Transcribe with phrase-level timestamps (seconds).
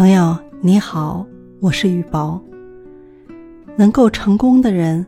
[0.00, 1.26] 朋友你好，
[1.60, 2.42] 我是雨宝。
[3.76, 5.04] 能够成功的人，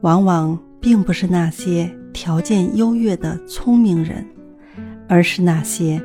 [0.00, 4.26] 往往并不是那些条件优越的聪明人，
[5.06, 6.02] 而是那些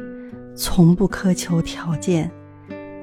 [0.53, 2.29] 从不苛求条件、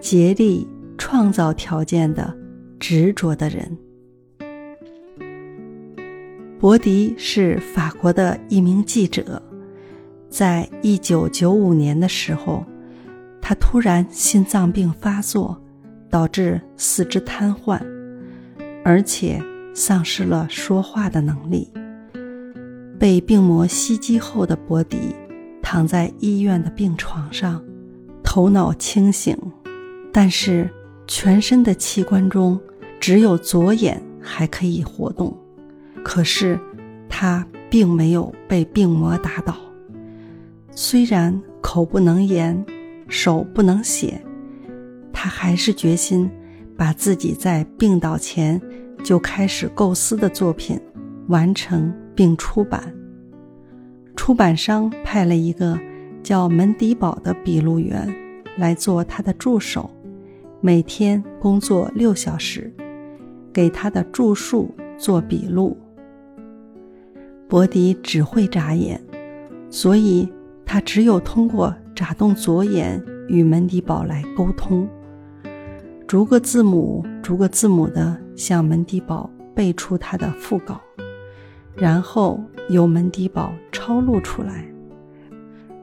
[0.02, 0.68] 竭力
[0.98, 2.36] 创造条件的
[2.78, 3.78] 执着的人。
[6.60, 9.42] 伯迪是法国的一名记者，
[10.28, 12.62] 在一九九五年的时候。
[13.52, 15.60] 他突然心脏病发作，
[16.08, 17.78] 导致四肢瘫痪，
[18.82, 19.38] 而且
[19.74, 21.70] 丧失了说话的能力。
[22.98, 25.14] 被病魔袭击后的伯迪
[25.60, 27.62] 躺在医院的病床上，
[28.22, 29.36] 头脑清醒，
[30.10, 30.66] 但是
[31.06, 32.58] 全身的器官中
[32.98, 35.36] 只有左眼还可以活动。
[36.02, 36.58] 可是
[37.06, 39.54] 他并没有被病魔打倒，
[40.70, 42.64] 虽然口不能言。
[43.12, 44.18] 手不能写，
[45.12, 46.28] 他还是决心
[46.78, 48.58] 把自己在病倒前
[49.04, 50.80] 就开始构思的作品
[51.28, 52.92] 完成并出版。
[54.16, 55.78] 出版商派了一个
[56.22, 58.08] 叫门迪堡的笔录员
[58.56, 59.90] 来做他的助手，
[60.62, 62.72] 每天工作六小时，
[63.52, 65.76] 给他的著述做笔录。
[67.46, 68.98] 伯迪只会眨眼，
[69.68, 70.26] 所以
[70.64, 71.74] 他只有通过。
[72.02, 74.88] 眨动左眼与门迪堡来沟通，
[76.04, 80.80] 逐个字母、逐个字母的向门迪堡背出他的副稿，
[81.76, 84.66] 然后由门迪堡抄录出来。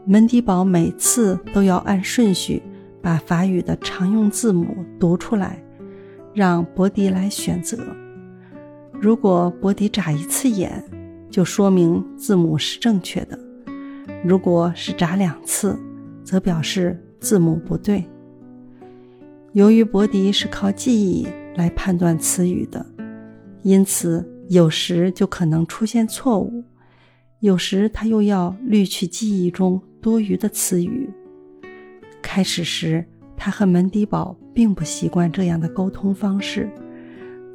[0.04, 2.62] 门迪堡每次都要按顺序
[3.02, 5.64] 把法语的常用字母读出来，
[6.34, 7.78] 让伯迪来选择。
[8.92, 10.84] 如果伯迪眨一次眼，
[11.30, 13.40] 就说明字母是正确的；
[14.26, 15.80] 如果是眨两次，
[16.30, 18.06] 则表示字母不对。
[19.54, 22.86] 由于伯迪是靠记忆来判断词语的，
[23.64, 26.64] 因此有时就可能出现错误，
[27.40, 31.10] 有时他又要滤去记忆中多余的词语。
[32.22, 33.04] 开始时，
[33.36, 36.70] 他和门迪堡并不习惯这样的沟通方式，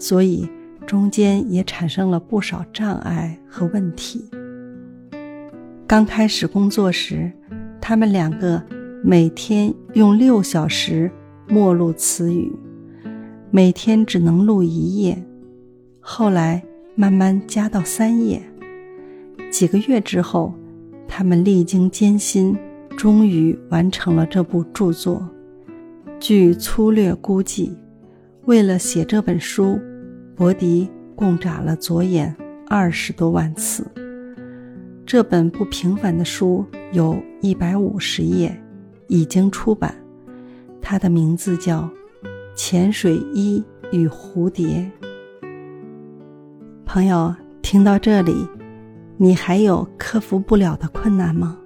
[0.00, 0.50] 所以
[0.84, 4.28] 中间也产生了不少障碍和问题。
[5.86, 7.30] 刚开始工作时。
[7.86, 8.62] 他们两个
[9.02, 11.10] 每天用六小时
[11.46, 12.50] 默录词语，
[13.50, 15.22] 每天只能录一页。
[16.00, 18.40] 后来慢慢加到三页。
[19.50, 20.54] 几个月之后，
[21.06, 22.56] 他们历经艰辛，
[22.96, 25.28] 终于完成了这部著作。
[26.18, 27.76] 据粗略估计，
[28.46, 29.78] 为了写这本书，
[30.34, 32.34] 伯迪共眨了左眼
[32.66, 33.86] 二十多万次。
[35.04, 38.56] 这本不平凡的书有一百五十页，
[39.08, 39.92] 已经出版。
[40.80, 41.80] 它的名字叫
[42.54, 43.60] 《潜水衣
[43.90, 44.88] 与蝴蝶》。
[46.86, 48.46] 朋友，听到这里，
[49.16, 51.58] 你还有克服不了的困难吗？